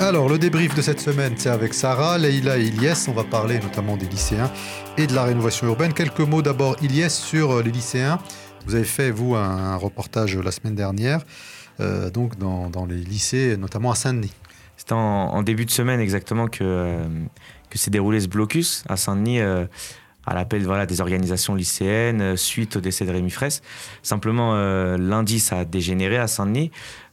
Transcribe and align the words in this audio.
Alors, 0.00 0.28
le 0.28 0.38
débrief 0.38 0.74
de 0.74 0.82
cette 0.82 1.00
semaine, 1.00 1.34
c'est 1.36 1.48
avec 1.48 1.72
Sarah, 1.72 2.18
Leïla 2.18 2.58
et 2.58 2.64
Ilyes. 2.64 3.06
On 3.08 3.12
va 3.12 3.22
parler 3.22 3.60
notamment 3.60 3.96
des 3.96 4.06
lycéens 4.06 4.50
et 4.98 5.06
de 5.06 5.14
la 5.14 5.22
rénovation 5.22 5.68
urbaine. 5.68 5.92
Quelques 5.92 6.20
mots 6.20 6.42
d'abord, 6.42 6.76
Ilyes, 6.82 7.10
sur 7.10 7.52
euh, 7.52 7.62
les 7.62 7.70
lycéens. 7.70 8.18
Vous 8.66 8.74
avez 8.74 8.84
fait, 8.84 9.12
vous, 9.12 9.36
un 9.36 9.76
reportage 9.76 10.36
la 10.36 10.50
semaine 10.50 10.74
dernière, 10.74 11.20
euh, 11.80 12.10
donc 12.10 12.36
dans, 12.38 12.86
les 12.86 12.96
lycées, 12.96 13.56
notamment 13.56 13.92
à 13.92 13.94
Saint-Denis. 13.94 14.32
C'était 14.76 14.94
en, 14.94 15.42
début 15.42 15.64
de 15.64 15.70
semaine 15.70 16.00
exactement 16.00 16.48
que, 16.48 16.64
euh, 16.64 17.04
que 17.70 17.78
s'est 17.78 17.90
déroulé 17.90 18.20
ce 18.20 18.28
blocus 18.28 18.82
à 18.88 18.96
Saint-Denis. 18.96 19.40
À 20.26 20.34
l'appel 20.34 20.62
voilà, 20.64 20.86
des 20.86 21.00
organisations 21.00 21.54
lycéennes 21.54 22.36
suite 22.36 22.76
au 22.76 22.80
décès 22.80 23.04
de 23.04 23.12
Rémi 23.12 23.30
Fraisse. 23.30 23.62
Simplement, 24.02 24.54
lundi, 24.96 25.40
ça 25.40 25.58
a 25.58 25.64
dégénéré 25.64 26.16
à 26.16 26.26
Saint-Denis. 26.26 26.70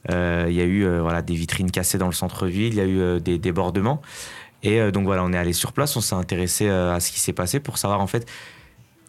Euh, 0.10 0.48
il 0.50 0.55
y 0.55 0.61
a 0.61 0.66
eu 0.66 0.86
euh, 0.86 1.02
voilà, 1.02 1.21
des 1.21 1.36
vitrines 1.36 1.69
cassées 1.69 1.97
dans 1.97 2.07
le 2.07 2.14
centre-ville, 2.14 2.74
il 2.74 2.78
y 2.78 2.82
a 2.82 2.86
eu 2.86 3.00
euh, 3.00 3.19
des 3.19 3.38
débordements. 3.38 4.02
Et 4.64 4.92
donc 4.92 5.05
voilà, 5.05 5.24
on 5.24 5.33
est 5.33 5.38
allé 5.38 5.54
sur 5.54 5.74
place, 5.74 5.97
on 5.97 6.02
s'est 6.02 6.14
intéressé 6.14 6.69
à 6.69 7.00
ce 7.00 7.11
qui 7.11 7.19
s'est 7.19 7.33
passé 7.33 7.60
pour 7.60 7.79
savoir 7.79 8.00
en 8.00 8.05
fait 8.05 8.29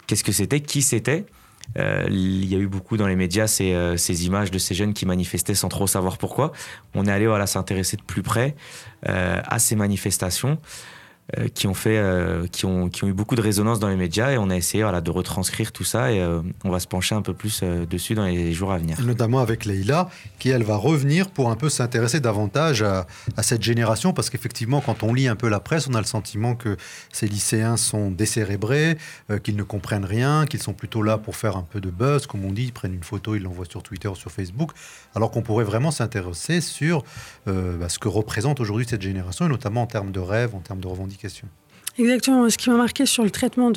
qu'est-ce 0.07 0.25
que 0.25 0.33
c'était, 0.33 0.61
qui 0.61 0.81
c'était. 0.81 1.27
il 1.77 2.47
y 2.47 2.55
a 2.55 2.59
eu 2.59 2.69
beaucoup 2.69 2.97
dans 2.97 3.07
les 3.07 3.17
médias 3.17 3.47
ces, 3.47 3.77
ces, 3.99 4.25
images 4.25 4.51
de 4.51 4.57
ces 4.57 4.75
jeunes 4.75 4.95
qui 4.95 5.05
manifestaient 5.05 5.55
sans 5.55 5.69
trop 5.69 5.87
savoir 5.87 6.17
pourquoi. 6.17 6.53
On 6.95 7.05
est 7.05 7.11
allé 7.11 7.27
voilà, 7.27 7.47
s'intéresser 7.47 7.99
de 7.99 8.03
plus 8.03 8.23
près 8.23 8.57
à 9.05 9.59
ces 9.59 9.77
manifestations. 9.77 10.57
Euh, 11.39 11.47
qui 11.47 11.69
ont 11.69 11.73
fait, 11.73 11.99
euh, 11.99 12.49
qui 12.49 12.67
ont, 12.67 12.89
qui 12.89 13.05
ont 13.05 13.07
eu 13.07 13.13
beaucoup 13.13 13.37
de 13.37 13.41
résonance 13.41 13.79
dans 13.79 13.89
les 13.89 13.97
médias 13.97 14.33
et 14.33 14.39
on 14.39 14.51
a 14.51 14.57
essayé 14.57 14.83
voilà, 14.83 15.01
de 15.01 15.11
retranscrire 15.11 15.71
tout 15.71 15.85
ça 15.85 16.11
et 16.11 16.21
euh, 16.21 16.43
on 16.65 16.71
va 16.71 16.81
se 16.81 16.89
pencher 16.89 17.15
un 17.15 17.23
peu 17.23 17.33
plus 17.33 17.63
dessus 17.63 18.17
dans 18.17 18.25
les 18.25 18.53
jours 18.53 18.73
à 18.73 18.79
venir. 18.79 19.01
notamment 19.01 19.39
avec 19.39 19.65
Leïla, 19.65 20.11
qui 20.41 20.51
elle 20.51 20.65
va 20.65 20.75
revenir 20.75 21.31
pour 21.31 21.49
un 21.51 21.55
peu 21.55 21.69
s'intéresser 21.69 22.19
davantage 22.19 22.83
à, 22.83 23.07
cette 23.41 23.63
génération 23.63 24.13
parce 24.13 24.31
qu'effectivement, 24.31 24.81
quand 24.81 25.05
on 25.05 25.15
lit 25.15 25.29
un 25.29 25.37
peu 25.37 25.49
la 25.49 25.61
presse, 25.61 25.87
on 25.87 25.95
a 25.95 26.01
le 26.01 26.07
sentiment 26.07 26.57
que 26.57 26.77
ces 27.13 27.29
lycéens 27.29 27.77
sont 27.77 28.11
décérébrés, 28.11 28.99
qu'ils 29.45 29.57
ne 29.57 29.63
comprennent 29.63 30.05
rien, 30.05 30.45
qu'ils 30.45 30.61
sont 30.61 30.75
plutôt 30.75 31.03
là 31.03 31.19
pour 31.19 31.37
faire 31.37 31.57
un 31.57 31.63
peu 31.63 31.81
de 31.81 31.91
buzz, 31.91 32.27
comme 32.27 32.45
on 32.45 32.53
dit, 32.53 32.65
ils 32.65 32.73
prennent 32.73 32.95
une 32.95 33.05
photo, 33.05 33.37
ils 33.37 33.43
l'envoient 33.43 33.67
sur 33.71 33.85
Twitter 33.85 34.09
ou 34.09 34.17
sur 34.17 34.33
Facebook, 34.33 34.73
alors 35.15 35.31
qu'on 35.31 35.43
pourrait 35.43 35.65
vraiment 35.65 35.93
s'intéresser 35.93 36.61
sur 36.61 37.05
bah, 37.47 37.89
ce 37.89 38.01
que 38.01 38.09
représente 38.09 38.59
aujourd'hui 38.59 38.87
cette 38.89 39.03
génération 39.03 39.47
et 39.47 39.49
notamment 39.49 39.83
en 39.83 39.87
termes 39.87 40.11
de 40.11 40.21
rêves, 40.21 40.55
en 40.55 40.61
termes 40.61 40.81
de 40.81 40.89
revendications 40.89 41.12
Exactement. 41.99 42.49
Ce 42.49 42.57
qui 42.57 42.71
m'a 42.71 42.77
marqué 42.77 43.05
sur 43.05 43.23
le 43.23 43.31
traitement 43.31 43.71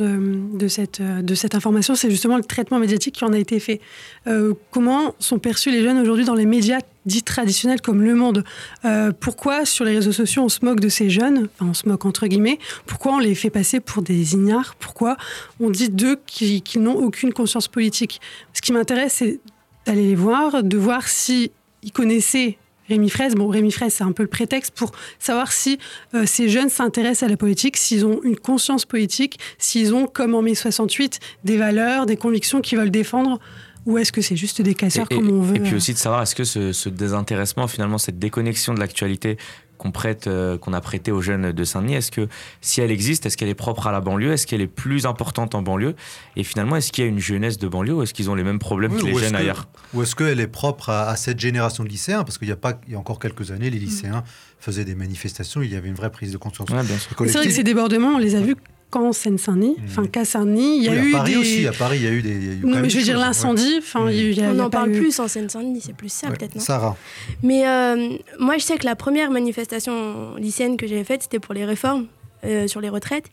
cette, 0.69 1.02
de 1.02 1.36
cette 1.36 1.53
information, 1.53 1.95
c'est 1.95 2.09
justement 2.09 2.38
le 2.38 2.44
traitement 2.44 2.80
médiatique 2.80 3.16
qui 3.16 3.25
en 3.25 3.33
a 3.33 3.38
été 3.38 3.59
fait. 3.59 3.81
Euh, 4.27 4.53
comment 4.72 5.14
sont 5.19 5.38
perçus 5.38 5.69
les 5.69 5.83
jeunes 5.83 5.97
aujourd'hui 6.00 6.23
dans 6.23 6.33
les 6.33 6.45
médias 6.45 6.80
dits 7.05 7.23
traditionnels 7.23 7.81
comme 7.81 8.02
Le 8.02 8.16
Monde? 8.16 8.45
Euh, 8.86 9.11
Pourquoi 9.19 9.66
sur 9.66 9.83
les 9.83 9.95
réseaux 9.95 10.14
sociaux 10.14 10.44
on 10.44 10.50
se 10.50 10.64
moque 10.64 10.80
de 10.80 10.88
ces 10.88 11.09
jeunes? 11.09 11.50
Enfin, 11.55 11.69
on 11.72 11.73
se 11.73 11.89
moque 11.89 12.05
entre 12.05 12.27
guillemets. 12.27 12.58
Pourquoi 12.86 13.16
on 13.16 13.19
les 13.19 13.36
fait 13.36 13.49
passer 13.49 13.81
pour 13.81 14.02
des 14.02 14.33
ignares? 14.33 14.75
Pourquoi 14.80 15.17
on 15.59 15.70
dit 15.70 15.89
d'eux 15.89 16.17
qu'ils 16.25 16.81
n'ont 16.81 16.95
aucune 16.95 17.33
conscience 17.33 17.67
politique? 17.67 18.22
Ce 18.53 18.61
qui 18.61 18.72
m'intéresse, 18.72 19.16
c'est 19.16 19.39
d'aller 19.86 20.08
les 20.08 20.16
voir, 20.16 20.64
de 20.64 20.77
voir 20.77 21.09
si 21.09 21.52
ils 21.83 21.92
connaissaient 21.92 22.58
Rémi 22.89 23.09
Fraisse. 23.09 23.36
Bon, 23.36 23.47
Rémi 23.47 23.72
Fraisse, 23.72 23.95
c'est 23.95 24.03
un 24.03 24.11
peu 24.11 24.23
le 24.23 24.30
prétexte 24.30 24.73
pour 24.75 24.91
savoir 25.19 25.52
si 25.52 25.80
euh, 26.14 26.25
ces 26.25 26.50
jeunes 26.50 26.69
s'intéressent 26.69 27.23
à 27.23 27.30
la 27.30 27.38
politique, 27.38 27.77
s'ils 27.77 28.05
ont 28.05 28.19
une 28.23 28.38
conscience 28.38 28.86
politique, 28.86 29.39
s'ils 29.58 29.94
ont, 29.94 30.08
comme 30.08 30.36
en 30.36 30.42
mai 30.42 30.55
68, 30.55 31.19
des 31.44 31.58
valeurs, 31.58 32.05
des 32.05 32.17
convictions 32.17 32.61
qu'ils 32.61 32.77
veulent 32.77 32.92
défendre. 32.92 33.39
Ou 33.86 34.00
est-ce 34.00 34.11
que 34.11 34.22
c'est 34.22 34.36
juste 34.36 34.64
des 34.64 34.73
casseurs 34.73 35.08
comme 35.08 35.30
on 35.30 35.42
veut 35.42 35.58
Et 35.58 35.59
puis 35.59 35.73
euh 35.73 35.77
aussi 35.77 35.94
de 35.94 36.00
savoir, 36.00 36.23
est-ce 36.23 36.33
que 36.33 36.44
ce, 36.44 36.72
ce, 36.72 36.89
désintéressement, 36.89 37.67
finalement, 37.67 38.00
cette 38.00 38.17
déconnexion 38.17 38.73
de 38.73 38.80
l'actualité 38.80 39.38
qu'on 39.86 39.91
prête, 39.91 40.25
euh, 40.25 40.58
qu'on 40.58 40.73
a 40.73 40.81
prêté 40.81 41.11
aux 41.11 41.22
jeunes 41.22 41.52
de 41.52 41.64
Saint-Denis 41.64 41.95
Est-ce 41.95 42.11
que 42.11 42.28
si 42.61 42.81
elle 42.81 42.89
existe, 42.89 43.28
est-ce 43.28 43.38
qu'elle 43.38 43.50
est 43.50 43.53
propre 43.53 43.86
à 43.86 43.92
la 43.92 44.02
banlieue 44.02 44.32
Est-ce 44.32 44.48
qu'elle 44.48 44.61
est 44.61 44.67
plus 44.67 45.05
importante 45.05 45.54
en 45.54 45.61
banlieue 45.61 45.95
Et 46.36 46.43
finalement, 46.43 46.76
est-ce 46.76 46.92
qu'il 46.92 47.04
y 47.04 47.08
a 47.08 47.09
une 47.09 47.20
jeunesse 47.20 47.59
de 47.59 47.67
banlieue 47.67 47.93
ou 47.93 48.02
est-ce 48.02 48.14
qu'ils 48.14 48.32
ont 48.32 48.36
les 48.36 48.43
mêmes 48.43 48.58
problèmes 48.58 48.98
que 48.98 49.05
les 49.05 49.14
jeunes 49.14 49.36
ailleurs 49.36 49.67
Ou 49.93 50.02
est-ce 50.02 50.15
qu'elle 50.15 50.39
est 50.39 50.48
propre 50.48 50.89
à, 50.89 51.15
cette 51.15 51.39
génération 51.39 51.83
de 51.83 51.89
lycéens 51.89 52.23
Parce 52.23 52.39
qu'il 52.39 52.48
y 52.48 52.52
a 52.52 52.55
pas, 52.55 52.80
il 52.87 52.93
y 52.93 52.95
a 52.95 52.99
encore 52.99 53.20
quelques 53.20 53.52
années, 53.52 53.70
les 53.70 53.80
lycéens 53.80 54.23
faisaient 54.59 54.86
des 54.86 54.95
manifestations, 54.95 55.61
il 55.61 55.71
y 55.71 55.76
avait 55.76 55.89
une 55.89 55.95
vraie 55.95 56.11
prise 56.11 56.32
de 56.32 56.38
conscience. 56.38 56.67
c'est 56.70 57.15
vrai 57.15 57.45
que 57.45 57.52
ces 57.52 57.64
débordements, 57.64 58.15
on 58.15 58.17
les 58.17 58.36
a 58.36 58.42
vus 58.42 58.55
qu'en 58.95 59.11
Seine-Saint-Denis, 59.11 59.76
mmh. 59.78 59.86
enfin 59.88 60.08
qu'à 60.08 60.23
Saint-Denis, 60.23 60.78
il 60.78 60.83
y 60.83 60.89
a 60.89 60.95
eu 60.95 61.14
à 61.14 61.17
Paris 61.17 61.32
des... 61.32 61.38
aussi, 61.38 61.67
à 61.67 61.73
Paris, 61.73 61.98
il 62.00 62.04
y 62.04 62.08
a 62.08 62.11
eu 62.11 62.22
des. 62.22 62.60
mais 62.64 62.89
je 62.89 62.98
veux 62.98 63.04
dire 63.04 63.17
l'incendie. 63.17 63.76
Enfin, 63.80 64.08
on 64.10 64.54
n'en 64.54 64.70
parle 64.70 64.92
plus 64.92 65.20
en 65.20 65.28
Seine-Saint-Denis, 65.28 65.82
c'est 65.82 65.95
plus 65.95 66.10
ça 66.10 66.30
peut-être. 66.30 66.60
Sarah. 66.61 66.95
Mais 67.44 67.67
euh, 67.67 68.17
moi, 68.39 68.58
je 68.58 68.64
sais 68.64 68.78
que 68.78 68.86
la 68.86 68.95
première 68.95 69.32
manifestation 69.32 70.36
lycéenne 70.38 70.78
que 70.78 70.88
j'avais 70.88 71.04
faite, 71.04 71.23
c'était 71.23 71.39
pour 71.39 71.54
les 71.54 71.66
réformes 71.66 72.08
euh, 72.45 72.67
sur 72.67 72.80
les 72.80 72.89
retraites. 72.89 73.30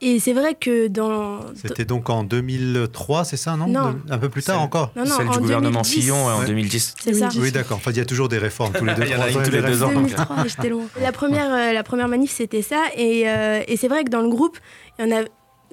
Et 0.00 0.18
c'est 0.18 0.32
vrai 0.32 0.54
que 0.54 0.88
dans. 0.88 1.40
C'était 1.54 1.84
donc 1.84 2.10
en 2.10 2.24
2003, 2.24 3.24
c'est 3.24 3.36
ça, 3.36 3.56
non, 3.56 3.66
non. 3.66 3.96
Un 4.10 4.18
peu 4.18 4.28
plus 4.28 4.42
tard 4.42 4.60
encore? 4.60 4.92
Non, 4.96 5.04
non, 5.04 5.16
Celle 5.16 5.28
du 5.28 5.38
gouvernement 5.38 5.84
Fillon 5.84 6.26
en 6.26 6.44
2010. 6.44 6.94
C'est 7.00 7.14
ça. 7.14 7.28
Oui, 7.36 7.52
d'accord. 7.52 7.78
Enfin, 7.78 7.90
il 7.90 7.96
y 7.96 8.00
a 8.00 8.04
toujours 8.04 8.28
des 8.28 8.38
réformes 8.38 8.72
tous 8.72 8.84
les 8.84 8.94
deux, 8.94 9.02
ans. 9.02 9.42
tous 9.44 9.50
les 9.50 9.62
deux 9.62 9.82
ans. 9.82 9.92
2003, 9.92 10.44
j'étais 10.46 10.68
loin. 10.68 10.84
La 11.00 11.12
première, 11.12 11.52
euh, 11.52 11.72
la 11.72 11.82
première 11.82 12.08
manif, 12.08 12.30
c'était 12.30 12.62
ça. 12.62 12.82
Et, 12.96 13.20
et 13.22 13.76
c'est 13.76 13.88
vrai 13.88 14.04
que 14.04 14.10
dans 14.10 14.22
le 14.22 14.28
groupe, 14.28 14.58
il 14.98 15.06
y 15.06 15.12
en 15.12 15.16
a 15.16 15.24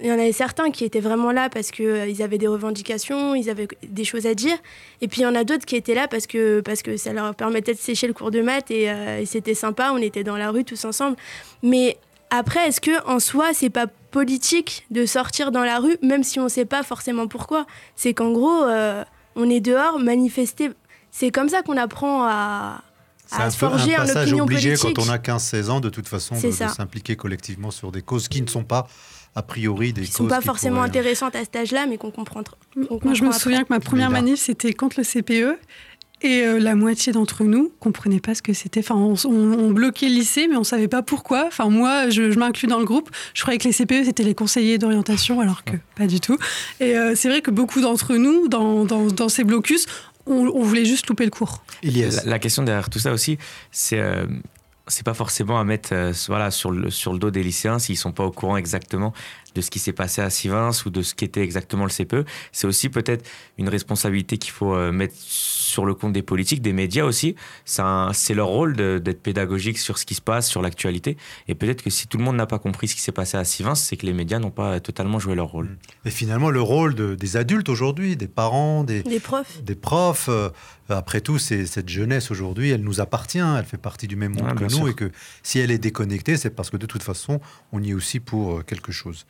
il 0.02 0.08
y 0.08 0.12
en 0.12 0.16
avait 0.16 0.32
certains 0.32 0.72
qui 0.72 0.84
étaient 0.84 1.00
vraiment 1.00 1.32
là 1.32 1.50
parce 1.50 1.72
qu'ils 1.72 1.86
euh, 1.86 2.24
avaient 2.24 2.38
des 2.38 2.48
revendications, 2.48 3.36
ils 3.36 3.50
avaient 3.50 3.68
des 3.84 4.04
choses 4.04 4.26
à 4.26 4.34
dire. 4.34 4.58
Et 5.02 5.08
puis 5.08 5.22
il 5.22 5.24
y 5.24 5.28
en 5.28 5.36
a 5.36 5.44
d'autres 5.44 5.66
qui 5.66 5.76
étaient 5.76 5.94
là 5.94 6.08
parce 6.08 6.28
que, 6.28 6.62
parce 6.62 6.82
que 6.82 6.98
ça 6.98 7.14
leur 7.14 7.36
permettait 7.36 7.74
de 7.74 7.80
sécher 7.80 8.08
le 8.08 8.14
cours 8.14 8.32
de 8.32 8.42
maths 8.42 8.72
et, 8.72 8.90
euh, 8.90 9.24
c'était 9.26 9.54
sympa, 9.54 9.92
on 9.94 9.98
était 9.98 10.24
dans 10.24 10.38
la 10.38 10.50
rue 10.50 10.64
tous 10.64 10.86
ensemble. 10.86 11.18
Mais 11.62 11.98
après, 12.32 12.68
est-ce 12.68 12.82
que 12.82 13.06
en 13.06 13.20
soi, 13.20 13.54
c'est 13.54 13.70
pas 13.70 13.88
politique 13.88 14.86
de 14.90 15.06
sortir 15.06 15.52
dans 15.52 15.64
la 15.64 15.80
rue, 15.80 15.98
même 16.02 16.24
si 16.24 16.40
on 16.40 16.46
ne 16.46 16.50
sait 16.50 16.66
pas 16.66 16.82
forcément 16.82 17.28
pourquoi? 17.28 17.66
C'est 17.96 18.14
qu'en 18.14 18.32
gros, 18.32 18.64
euh, 18.64 19.04
on 19.36 19.50
est 19.50 19.60
dehors, 19.60 20.00
manifester. 20.00 20.72
C'est 21.12 21.30
comme 21.30 21.50
ça 21.50 21.62
qu'on 21.62 21.78
apprend 21.78 22.24
à, 22.24 22.82
à 23.32 23.46
un 23.46 23.52
forger 23.52 23.96
un 23.96 24.06
passage 24.06 24.34
obligé 24.34 24.76
quand 24.76 24.98
on 24.98 25.10
a 25.10 25.18
15-16 25.18 25.70
ans, 25.70 25.80
de 25.82 25.90
toute 25.90 26.08
façon, 26.08 26.36
de 26.36 26.52
s'impliquer 26.52 27.16
collectivement 27.16 27.70
sur 27.70 27.92
des 27.92 28.02
causes 28.02 28.28
qui 28.28 28.42
ne 28.42 28.48
sont 28.48 28.64
pas 28.64 28.88
a 29.34 29.42
priori 29.42 29.94
des 29.94 30.02
qui 30.02 30.12
ne 30.12 30.16
sont 30.16 30.28
pas 30.28 30.42
forcément 30.42 30.82
intéressantes 30.82 31.36
à 31.36 31.40
cet 31.40 31.56
âge-là, 31.56 31.86
mais 31.88 31.98
qu'on 31.98 32.12
comprend. 32.12 32.44
Moi, 32.76 33.14
je 33.14 33.24
me 33.24 33.32
souviens 33.32 33.64
que 33.64 33.70
ma 33.70 33.80
première 33.80 34.10
manif, 34.10 34.40
c'était 34.40 34.74
contre 34.74 35.00
le 35.00 35.04
CPE. 35.06 35.58
Et 36.24 36.44
euh, 36.46 36.60
la 36.60 36.76
moitié 36.76 37.12
d'entre 37.14 37.44
nous 37.44 37.72
comprenaient 37.80 38.20
pas 38.20 38.36
ce 38.36 38.42
que 38.42 38.54
c'était. 38.54 38.82
Enfin, 38.82 38.96
on, 38.96 39.72
bloquait 39.72 40.08
le 40.08 40.16
lycée, 40.16 40.48
mais 40.48 40.56
on 40.56 40.64
savait 40.64 40.88
pas 40.88 41.02
pourquoi. 41.02 41.46
Enfin, 41.48 41.70
moi, 41.70 42.10
je, 42.10 42.38
m'inclus 42.38 42.68
dans 42.68 42.80
le 42.80 42.86
groupe. 42.86 43.10
Je 43.34 43.42
croyais 43.42 43.58
que 43.58 43.68
les 43.68 43.74
CPE 43.74 44.06
c'était 44.06 44.24
les 44.24 44.36
conseillers 44.36 44.78
d'orientation, 44.78 45.40
alors 45.42 45.64
que 45.64 45.78
pas 45.96 46.08
du 46.08 46.20
tout. 46.20 46.38
Et 46.80 46.96
euh, 46.96 47.14
c'est 47.16 47.30
vrai 47.30 47.42
que 47.42 47.52
beaucoup 47.52 47.82
d'entre 47.82 48.16
nous, 48.16 48.48
dans, 48.48 48.86
dans, 48.86 49.30
ces 49.30 49.44
blocus, 49.44 49.88
on, 50.28 50.62
voulait 50.62 50.86
juste 50.86 51.08
louper 51.08 51.26
le 51.26 51.32
cours. 51.32 51.64
La, 51.84 52.10
la, 52.26 52.40
question 52.40 52.64
derrière 52.64 52.90
tout 52.90 53.00
ça 53.00 53.12
aussi, 53.12 53.38
c'est 53.72 54.00
euh, 54.00 54.26
c'est 54.92 55.06
pas 55.06 55.14
forcément 55.14 55.60
à 55.60 55.64
mettre 55.64 55.90
euh, 55.94 56.14
voilà, 56.28 56.52
sur, 56.52 56.72
le, 56.72 56.90
sur 56.90 57.14
le 57.14 57.20
dos 57.20 57.32
des 57.32 57.44
lycéens 57.44 57.80
s'ils 57.80 57.98
sont 57.98 58.12
pas 58.12 58.24
au 58.24 58.32
courant 58.32 58.58
exactement 58.58 59.14
de 59.56 59.62
ce 59.62 59.70
qui 59.70 59.80
s'est 59.80 59.94
passé 59.94 60.22
à 60.22 60.30
Sivins 60.30 60.72
ou 60.86 60.90
de 60.90 61.02
ce 61.02 61.16
qu'était 61.16 61.42
exactement 61.42 61.86
le 61.86 61.92
CPE. 61.92 62.26
C'est 62.52 62.68
aussi 62.68 62.90
peut-être 62.90 63.30
une 63.58 63.70
responsabilité 63.70 64.38
qu'il 64.38 64.52
faut 64.52 64.76
euh, 64.76 64.92
mettre 64.92 65.16
sur 65.18 65.86
le 65.86 65.94
compte 65.94 66.14
des 66.14 66.22
politiques, 66.22 66.62
des 66.62 66.74
médias 66.74 67.06
aussi. 67.06 67.36
C'est 67.66 68.34
leur 68.34 68.48
rôle 68.48 68.76
d'être 68.76 69.22
pédagogique 69.22 69.78
sur 69.78 69.98
ce 69.98 70.06
qui 70.06 70.16
se 70.16 70.22
passe, 70.22 70.50
sur 70.50 70.62
l'actualité. 70.62 71.18
Et 71.48 71.56
peut-être 71.56 71.84
que 71.84 71.90
si 71.90 72.08
tout 72.08 72.18
le 72.18 72.24
monde 72.24 72.36
n'a 72.36 72.46
pas 72.46 72.60
compris 72.60 72.88
ce 72.88 72.96
qui 72.96 73.02
s'est 73.02 73.12
passé 73.12 73.38
à 73.38 73.44
Sivins, 73.44 73.76
c'est 73.76 73.98
que 73.98 74.06
les 74.06 74.14
médias 74.14 74.40
n'ont 74.40 74.52
pas 74.52 74.80
totalement 74.80 75.20
joué 75.20 75.36
leur 75.36 75.48
rôle. 75.48 75.78
Et 76.06 76.12
finalement, 76.12 76.50
le 76.50 76.62
rôle 76.62 76.96
des 77.16 77.38
adultes 77.38 77.70
aujourd'hui, 77.70 78.16
des 78.16 78.28
parents, 78.28 78.84
des, 78.84 79.04
des 79.04 79.20
profs, 79.20 79.64
des 79.64 79.76
profs 79.76 80.30
euh, 80.30 80.50
après 80.90 81.22
tout, 81.22 81.40
cette 81.40 81.90
jeunesse 81.90 82.32
aujourd'hui, 82.32 82.70
elle 82.70 82.82
nous 82.82 83.02
appartient, 83.02 83.40
elle 83.40 83.66
fait 83.66 83.78
partie 83.78 84.08
du 84.08 84.16
même 84.16 84.34
monde 84.34 84.56
que 84.56 84.66
nous, 84.66 84.88
et 84.88 84.94
que 84.94 85.12
si 85.44 85.60
elle 85.60 85.72
est 85.72 85.78
déconnectée, 85.78 86.38
c'est 86.38 86.50
parce 86.50 86.70
que 86.70 86.78
de 86.78 86.86
toute 86.86 87.04
façon, 87.04 87.40
on 87.72 87.82
y 87.82 87.92
est 87.92 87.94
aussi 87.94 88.20
pour 88.20 88.58
euh, 88.58 88.62
quelque 88.62 88.92
chose. 88.92 89.26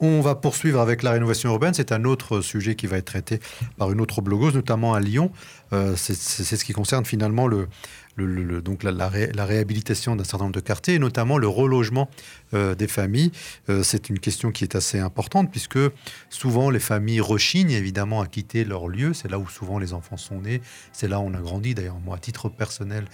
On 0.00 0.20
va 0.20 0.34
poursuivre 0.34 0.80
avec 0.80 1.02
la 1.02 1.12
rénovation 1.12 1.50
urbaine. 1.50 1.74
C'est 1.74 1.92
un 1.92 2.04
autre 2.04 2.40
sujet 2.40 2.74
qui 2.74 2.86
va 2.86 2.98
être 2.98 3.06
traité 3.06 3.40
par 3.78 3.92
une 3.92 4.00
autre 4.00 4.20
blogueuse, 4.20 4.54
notamment 4.54 4.94
à 4.94 5.00
Lyon. 5.00 5.30
Euh, 5.72 5.94
c'est 5.96 6.14
ce 6.56 6.64
qui 6.64 6.72
concerne 6.72 7.04
finalement 7.04 7.46
le, 7.46 7.68
donc 8.16 8.82
la, 8.82 9.08
réhabilitation 9.08 10.16
d'un 10.16 10.24
certain 10.24 10.44
nombre 10.44 10.54
de 10.54 10.60
quartiers 10.60 10.94
et 10.94 10.98
notamment 10.98 11.38
le 11.38 11.48
relogement 11.48 12.08
euh, 12.54 12.74
des 12.74 12.88
familles. 12.88 13.30
Euh, 13.68 13.82
c'est 13.82 14.08
une 14.08 14.18
question 14.18 14.50
qui 14.50 14.64
est 14.64 14.74
assez 14.74 14.98
importante 14.98 15.50
puisque 15.50 15.78
souvent 16.30 16.70
les 16.70 16.80
familles 16.80 17.20
rechignent 17.20 17.72
évidemment 17.72 18.20
à 18.22 18.26
quitter 18.26 18.64
leur 18.64 18.88
lieu. 18.88 19.12
C'est 19.12 19.30
là 19.30 19.38
où 19.38 19.48
souvent 19.48 19.78
les 19.78 19.92
enfants 19.92 20.16
sont 20.16 20.40
nés. 20.40 20.62
C'est 20.92 21.08
là 21.08 21.20
où 21.20 21.24
on 21.24 21.34
a 21.34 21.40
grandi. 21.40 21.74
D'ailleurs, 21.74 21.98
moi, 21.98 22.16
à 22.16 22.18
titre 22.18 22.48
personnel, 22.48 23.04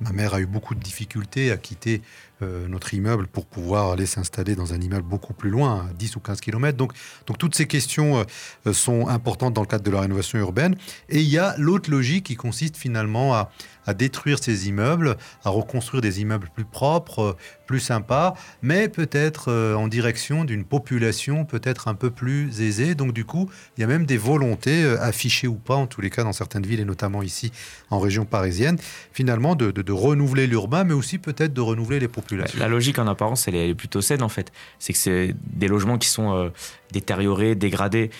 ma 0.00 0.12
mère 0.12 0.34
a 0.34 0.40
eu 0.40 0.46
beaucoup 0.46 0.74
de 0.74 0.80
difficultés 0.80 1.50
à 1.50 1.56
quitter 1.56 2.02
euh, 2.42 2.68
notre 2.68 2.94
immeuble 2.94 3.26
pour 3.26 3.46
pouvoir 3.46 3.92
aller 3.92 4.06
s'installer 4.06 4.54
dans 4.54 4.74
un 4.74 4.80
immeuble 4.80 5.08
beaucoup 5.08 5.32
plus 5.32 5.50
loin, 5.50 5.86
à 5.90 5.92
10 5.94 6.16
ou 6.16 6.20
15 6.20 6.40
km. 6.40 6.76
Donc, 6.76 6.92
toutes 7.38 7.54
ces 7.54 7.66
questions 7.66 8.24
sont 8.72 9.08
importantes 9.08 9.54
dans 9.54 9.62
le 9.62 9.66
cadre 9.66 9.84
de 9.84 9.90
la 9.90 10.00
rénovation 10.00 10.38
urbaine. 10.38 10.76
Et 11.08 11.20
il 11.20 11.28
y 11.28 11.38
a 11.38 11.56
l'autre 11.58 11.90
logique 11.90 12.26
qui 12.26 12.36
consiste 12.36 12.76
finalement 12.76 13.34
à, 13.34 13.50
à 13.86 13.94
détruire 13.94 14.38
ces 14.42 14.68
immeubles, 14.68 15.16
à 15.44 15.50
reconstruire 15.50 16.00
des 16.00 16.20
immeubles 16.20 16.48
plus 16.54 16.64
propres, 16.64 17.22
euh, 17.22 17.36
plus 17.66 17.80
sympas, 17.80 18.34
mais 18.60 18.88
peut-être 18.88 19.50
euh, 19.50 19.74
en 19.74 19.88
direction 19.88 20.44
d'une 20.44 20.64
population 20.64 21.44
peut-être 21.44 21.88
un 21.88 21.94
peu 21.94 22.10
plus 22.10 22.60
aisée. 22.60 22.94
Donc 22.94 23.12
du 23.12 23.24
coup, 23.24 23.50
il 23.76 23.80
y 23.80 23.84
a 23.84 23.86
même 23.86 24.06
des 24.06 24.16
volontés 24.16 24.84
euh, 24.84 25.00
affichées 25.00 25.48
ou 25.48 25.54
pas, 25.54 25.74
en 25.74 25.86
tous 25.86 26.00
les 26.00 26.10
cas 26.10 26.24
dans 26.24 26.32
certaines 26.32 26.66
villes 26.66 26.80
et 26.80 26.84
notamment 26.84 27.22
ici 27.22 27.52
en 27.90 27.98
région 27.98 28.24
parisienne, 28.24 28.78
finalement 29.12 29.54
de, 29.54 29.72
renouveler 29.92 30.46
l'urbain, 30.46 30.84
mais 30.84 30.94
aussi 30.94 31.18
peut-être 31.18 31.52
de 31.52 31.60
renouveler 31.60 32.00
les 32.00 32.08
populations. 32.08 32.58
La 32.58 32.68
logique 32.68 32.98
en 32.98 33.06
apparence, 33.06 33.46
elle 33.46 33.56
est 33.56 33.74
plutôt 33.74 34.00
saine 34.00 34.22
en 34.22 34.28
fait. 34.28 34.52
C'est 34.78 34.92
que 34.92 34.98
c'est 34.98 35.34
des 35.44 35.68
logements 35.68 35.98
qui 35.98 36.08
sont 36.08 36.50
détériorés, 36.92 37.54
dégradés 37.54 38.10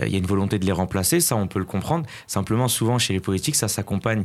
il 0.00 0.08
y 0.08 0.14
a 0.14 0.18
une 0.18 0.26
volonté 0.26 0.58
de 0.58 0.64
les 0.64 0.72
remplacer, 0.72 1.20
ça 1.20 1.36
on 1.36 1.46
peut 1.46 1.58
le 1.58 1.64
comprendre. 1.64 2.06
Simplement, 2.26 2.68
souvent 2.68 2.98
chez 2.98 3.12
les 3.12 3.20
politiques, 3.20 3.56
ça 3.56 3.68
s'accompagne 3.68 4.24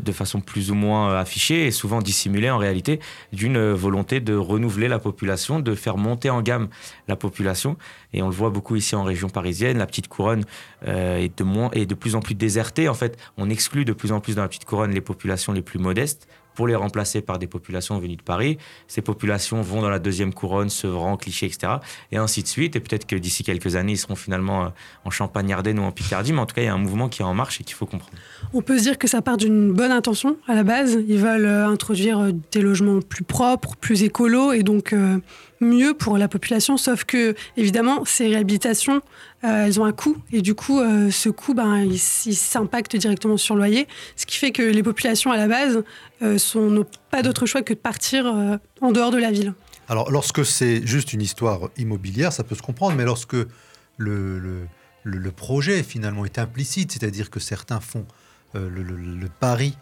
de 0.00 0.12
façon 0.12 0.40
plus 0.40 0.70
ou 0.70 0.74
moins 0.74 1.10
euh, 1.10 1.20
affichée 1.20 1.66
et 1.66 1.70
souvent 1.70 2.00
dissimulée 2.00 2.50
en 2.50 2.58
réalité 2.58 3.00
d'une 3.32 3.56
euh, 3.56 3.74
volonté 3.74 4.20
de 4.20 4.34
renouveler 4.34 4.88
la 4.88 4.98
population, 4.98 5.60
de 5.60 5.74
faire 5.74 5.96
monter 5.96 6.30
en 6.30 6.42
gamme 6.42 6.68
la 7.08 7.16
population. 7.16 7.76
Et 8.12 8.22
on 8.22 8.28
le 8.28 8.34
voit 8.34 8.50
beaucoup 8.50 8.76
ici 8.76 8.94
en 8.94 9.04
région 9.04 9.28
parisienne, 9.28 9.78
la 9.78 9.86
petite 9.86 10.08
couronne 10.08 10.44
est, 10.86 11.38
de 11.38 11.44
moins, 11.44 11.70
est 11.72 11.86
de 11.86 11.94
plus 11.94 12.14
en 12.14 12.20
plus 12.20 12.34
désertée. 12.34 12.88
En 12.88 12.94
fait, 12.94 13.16
on 13.36 13.48
exclut 13.50 13.84
de 13.84 13.92
plus 13.92 14.12
en 14.12 14.20
plus 14.20 14.34
dans 14.34 14.42
la 14.42 14.48
petite 14.48 14.64
couronne 14.64 14.90
les 14.90 15.00
populations 15.00 15.52
les 15.52 15.62
plus 15.62 15.78
modestes 15.78 16.26
pour 16.54 16.66
les 16.66 16.74
remplacer 16.74 17.22
par 17.22 17.38
des 17.38 17.46
populations 17.46 17.98
venues 17.98 18.16
de 18.16 18.22
Paris. 18.22 18.58
Ces 18.86 19.02
populations 19.02 19.62
vont 19.62 19.80
dans 19.80 19.88
la 19.88 19.98
deuxième 19.98 20.34
couronne, 20.34 20.68
Sevran, 20.68 21.16
Cliché, 21.16 21.46
etc. 21.46 21.74
Et 22.12 22.16
ainsi 22.16 22.42
de 22.42 22.48
suite. 22.48 22.76
Et 22.76 22.80
peut-être 22.80 23.06
que 23.06 23.16
d'ici 23.16 23.44
quelques 23.44 23.76
années, 23.76 23.92
ils 23.92 23.98
seront 23.98 24.16
finalement 24.16 24.64
euh, 24.64 24.68
en 25.04 25.10
Champagne-Ardenne 25.10 25.78
ou 25.78 25.82
en 25.82 25.92
Picardie. 25.92 26.32
Mais 26.32 26.40
en 26.40 26.46
tout 26.46 26.54
cas, 26.54 26.62
il 26.62 26.66
y 26.66 26.68
a 26.68 26.74
un 26.74 26.78
mouvement 26.78 27.08
qui 27.08 27.22
est 27.22 27.24
en 27.24 27.34
marche 27.34 27.60
et 27.60 27.64
qu'il 27.64 27.74
faut 27.74 27.86
comprendre. 27.86 28.12
On 28.52 28.62
peut 28.62 28.78
se 28.78 28.82
dire 28.82 28.98
que 28.98 29.08
ça 29.08 29.22
part 29.22 29.36
d'une 29.36 29.59
bonne 29.60 29.92
intention 29.92 30.36
à 30.48 30.54
la 30.54 30.64
base. 30.64 30.98
Ils 31.08 31.18
veulent 31.18 31.44
euh, 31.44 31.66
introduire 31.66 32.18
euh, 32.18 32.32
des 32.52 32.60
logements 32.60 33.00
plus 33.00 33.24
propres, 33.24 33.76
plus 33.76 34.02
écolos 34.02 34.52
et 34.52 34.62
donc 34.62 34.94
mieux 35.60 35.94
pour 35.94 36.18
la 36.18 36.28
population. 36.28 36.76
Sauf 36.76 37.04
que, 37.04 37.34
évidemment, 37.56 38.04
ces 38.04 38.28
réhabilitations, 38.28 39.02
elles 39.42 39.80
ont 39.80 39.84
un 39.84 39.92
coût. 39.92 40.16
Et 40.32 40.42
du 40.42 40.54
coup, 40.54 40.80
ce 41.10 41.28
coût, 41.28 41.54
ben, 41.54 41.78
il, 41.78 41.98
s'impacte 41.98 42.96
directement 42.96 43.36
sur 43.36 43.54
le 43.54 43.60
loyer. 43.60 43.86
Ce 44.16 44.26
qui 44.26 44.36
fait 44.36 44.52
que 44.52 44.62
les 44.62 44.82
populations, 44.82 45.30
à 45.30 45.36
la 45.36 45.48
base, 45.48 45.82
n'ont 46.22 46.86
pas 47.10 47.22
d'autre 47.22 47.44
choix 47.44 47.62
que 47.62 47.74
de 47.74 47.78
partir 47.78 48.26
en 48.80 48.92
dehors 48.92 49.10
de 49.10 49.18
la 49.18 49.30
ville. 49.30 49.52
Alors, 49.88 50.10
lorsque 50.10 50.46
c'est 50.46 50.86
juste 50.86 51.12
une 51.12 51.20
histoire 51.22 51.68
immobilière, 51.76 52.32
ça 52.32 52.42
peut 52.42 52.54
se 52.54 52.62
comprendre, 52.62 52.96
mais 52.96 53.04
lorsque 53.04 53.36
le 53.98 55.30
projet 55.36 55.82
finalement 55.82 56.24
est 56.24 56.38
implicite, 56.38 56.92
c'est-à-dire 56.92 57.28
que 57.28 57.40
certains 57.40 57.80
font 57.80 58.06
le, 58.54 59.28
pari 59.28 59.76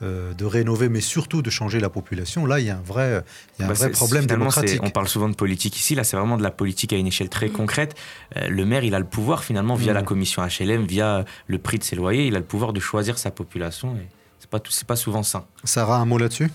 euh, 0.00 0.32
de 0.32 0.44
rénover, 0.44 0.88
mais 0.88 1.00
surtout 1.00 1.42
de 1.42 1.50
changer 1.50 1.80
la 1.80 1.90
population, 1.90 2.46
là, 2.46 2.60
il 2.60 2.66
y 2.66 2.70
a 2.70 2.76
un 2.76 2.82
vrai, 2.82 3.24
il 3.58 3.62
y 3.62 3.62
a 3.62 3.66
un 3.66 3.68
bah, 3.68 3.74
vrai 3.74 3.90
problème 3.90 4.26
démocratique. 4.26 4.80
On 4.84 4.90
parle 4.90 5.08
souvent 5.08 5.28
de 5.28 5.34
politique 5.34 5.76
ici, 5.76 5.96
là, 5.96 6.04
c'est 6.04 6.16
vraiment 6.16 6.36
de 6.36 6.42
la 6.44 6.52
politique 6.52 6.92
à 6.92 6.96
une 6.96 7.08
échelle 7.08 7.28
très 7.28 7.48
concrète. 7.48 7.96
Euh, 8.36 8.48
le 8.48 8.64
maire, 8.64 8.84
il 8.84 8.94
a 8.94 9.00
le 9.00 9.04
pouvoir, 9.04 9.42
finalement, 9.42 9.74
via 9.74 9.92
la 9.92 10.02
commission 10.02 10.42
HLM, 10.46 10.84
via 10.84 11.24
le 11.48 11.58
prix 11.58 11.78
de 11.78 11.84
ses 11.84 11.96
loyers, 11.96 12.28
il 12.28 12.36
a 12.36 12.38
le 12.38 12.44
pouvoir 12.44 12.72
de 12.72 12.78
choisir 12.78 13.18
sa 13.18 13.32
population. 13.32 13.96
Et 13.96 14.06
c'est 14.38 14.48
pas, 14.48 14.60
pas 14.86 14.96
souvent 14.96 15.24
sain. 15.24 15.44
Sarah, 15.64 15.96
un 15.96 16.04
mot 16.04 16.18
là-dessus? 16.18 16.50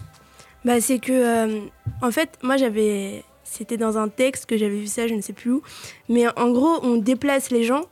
Bah, 0.63 0.80
C'est 0.80 1.00
que, 1.00 1.12
euh, 1.12 1.60
en 2.01 2.12
fait, 2.12 2.38
moi, 2.44 2.57
j'avais. 2.57 3.25
C'était 3.44 3.77
dans 3.77 3.98
un 3.98 4.07
texte 4.07 4.45
que 4.45 4.57
j'avais 4.57 4.80
vu 4.80 4.88
ça, 4.88 5.07
je 5.07 5.13
ne 5.13 5.21
sais 5.21 5.33
plus 5.33 5.51
où. 5.51 5.62
Mais 6.10 6.25
en 6.39 6.50
gros, 6.51 6.80
on 6.81 6.95
déplace 6.95 7.51
les 7.51 7.65
gens, 7.65 7.83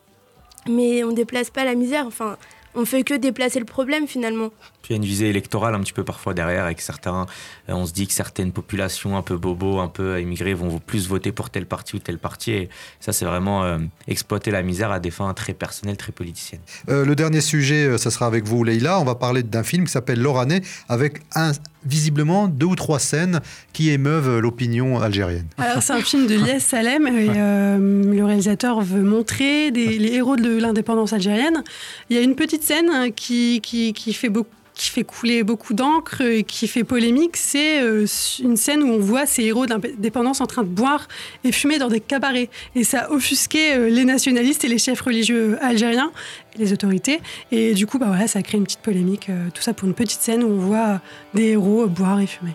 mais 0.68 1.04
on 1.04 1.12
déplace 1.12 1.50
pas 1.50 1.66
la 1.66 1.76
misère. 1.76 2.06
Enfin, 2.08 2.38
on 2.76 2.86
fait 2.86 3.04
que 3.04 3.14
déplacer 3.14 3.60
le 3.60 3.66
problème 3.66 4.08
finalement. 4.08 4.50
Puis 4.82 4.90
il 4.90 4.94
y 4.94 4.96
a 4.96 4.98
une 4.98 5.06
visée 5.06 5.30
électorale 5.30 5.76
un 5.76 5.80
petit 5.80 5.94
peu 5.94 6.04
parfois 6.04 6.34
derrière, 6.34 6.66
avec 6.66 6.82
certains, 6.82 7.26
euh, 7.70 7.74
on 7.74 7.86
se 7.86 7.94
dit 7.94 8.08
que 8.08 8.14
certaines 8.14 8.52
populations 8.52 9.18
un 9.18 9.22
peu 9.22 9.38
bobo, 9.38 9.80
un 9.80 9.88
peu 9.88 10.20
immigrées 10.22 10.54
vont 10.54 10.80
plus 10.80 11.08
voter 11.08 11.32
pour 11.32 11.50
tel 11.50 11.66
parti 11.66 11.96
ou 11.96 12.00
tel 12.00 12.18
parti. 12.18 12.52
Et 12.52 12.70
ça, 13.00 13.14
c'est 13.14 13.26
vraiment 13.26 13.64
euh, 13.64 13.78
exploiter 14.08 14.52
la 14.52 14.64
misère 14.64 14.92
à 14.92 15.00
des 15.00 15.12
fins 15.12 15.34
très 15.34 15.54
personnelles, 15.54 15.98
très 15.98 16.12
politiciennes. 16.12 16.62
Euh, 16.90 17.06
le 17.06 17.16
dernier 17.16 17.42
sujet, 17.42 17.98
ça 17.98 18.12
sera 18.12 18.26
avec 18.26 18.46
vous, 18.46 18.64
Leïla. 18.64 19.00
On 19.00 19.06
va 19.06 19.16
parler 19.16 19.44
d'un 19.44 19.64
film 19.64 19.86
qui 19.86 19.92
s'appelle 19.92 20.20
L'Oranais, 20.20 20.62
avec 20.90 21.22
un, 21.36 21.52
visiblement 21.86 22.48
deux 22.48 22.68
ou 22.68 22.76
trois 22.76 23.00
scènes 23.00 23.40
qui 23.74 23.90
émeuvent 23.90 24.40
l'opinion 24.40 25.00
algérienne. 25.00 25.48
Alors, 25.58 25.82
c'est 25.82 25.94
un 25.94 26.02
film 26.02 26.28
de 26.28 26.36
Lies 26.36 26.60
Salem. 26.60 27.08
Et, 27.08 27.28
le 27.28 28.24
réalisateur 28.24 28.82
veut 28.82 29.02
montrer 29.02 29.72
les 29.72 30.14
héros 30.14 30.36
de 30.36 30.58
l'indépendance 30.58 31.14
algérienne. 31.14 31.64
Il 32.10 32.16
y 32.16 32.20
a 32.20 32.22
une 32.22 32.36
petite 32.36 32.64
scène 32.64 33.12
qui, 33.16 33.62
qui, 33.62 33.94
qui 33.94 34.14
fait 34.14 34.30
beaucoup 34.30 34.50
qui 34.74 34.90
fait 34.90 35.04
couler 35.04 35.44
beaucoup 35.44 35.74
d'encre 35.74 36.22
et 36.22 36.44
qui 36.44 36.68
fait 36.68 36.84
polémique, 36.84 37.38
c'est 37.38 37.82
euh, 37.82 38.06
une 38.40 38.58
scène 38.58 38.84
où 38.84 38.88
on 38.88 39.00
voit 39.00 39.26
ces 39.26 39.44
héros 39.44 39.66
d'indépendance 39.66 40.42
en 40.42 40.46
train 40.46 40.64
de 40.64 40.70
boire 40.70 41.08
et 41.44 41.52
fumer 41.52 41.78
dans 41.78 41.90
des 41.90 42.00
cabarets. 42.00 42.50
Et 42.76 42.84
ça 42.84 43.02
a 43.02 43.12
offusqué 43.12 43.74
euh, 43.74 43.90
les 43.90 44.06
nationalistes 44.06 44.64
et 44.64 44.68
les 44.68 44.78
chefs 44.78 45.02
religieux 45.02 45.58
algériens, 45.62 46.12
les 46.58 46.74
autorités. 46.74 47.22
Et 47.52 47.74
du 47.74 47.86
coup, 47.86 48.00
bah 48.00 48.08
voilà, 48.08 48.28
ça 48.28 48.40
a 48.40 48.42
créé 48.42 48.58
une 48.58 48.64
petite 48.64 48.80
polémique. 48.80 49.30
Euh, 49.30 49.50
tout 49.54 49.62
ça 49.62 49.74
pour 49.74 49.88
une 49.88 49.94
petite 49.94 50.22
scène 50.22 50.44
où 50.44 50.48
on 50.48 50.58
voit 50.58 51.02
des 51.34 51.50
héros 51.50 51.88
boire 51.88 52.20
et 52.20 52.28
fumer. 52.28 52.54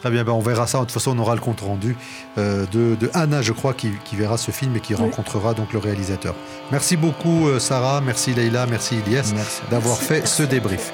Très 0.00 0.10
bien, 0.10 0.22
ben 0.22 0.32
on 0.32 0.40
verra 0.40 0.66
ça. 0.66 0.80
De 0.80 0.84
toute 0.84 0.92
façon, 0.92 1.16
on 1.16 1.18
aura 1.18 1.34
le 1.34 1.40
compte 1.40 1.62
rendu 1.62 1.96
de, 2.36 3.10
Anna, 3.14 3.40
je 3.40 3.52
crois, 3.52 3.72
qui, 3.72 3.90
verra 4.12 4.36
ce 4.36 4.50
film 4.50 4.76
et 4.76 4.80
qui 4.80 4.94
rencontrera 4.94 5.54
donc 5.54 5.72
le 5.72 5.78
réalisateur. 5.78 6.34
Merci 6.70 6.98
beaucoup, 6.98 7.58
Sarah. 7.58 8.02
Merci, 8.02 8.34
Leïla. 8.34 8.66
Merci, 8.66 8.96
Ilyes, 9.06 9.32
d'avoir 9.70 9.96
fait 9.96 10.26
ce 10.26 10.42
débrief. 10.42 10.92